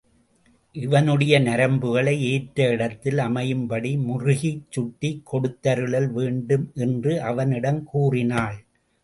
இதனுடைய 0.75 1.33
நரம்புகளை 1.39 2.23
ஏற்ற 2.31 2.67
இடத்தில் 2.67 3.17
அமையும்படி 3.17 3.91
முறுக்கிக் 3.97 4.63
சுட்டிக் 4.69 5.21
கொடுத்தருளல் 5.31 6.09
வேண்டும் 6.11 6.65
என்று 6.73 7.21
அவனிடம் 7.21 7.83
கூறினாள். 7.83 8.59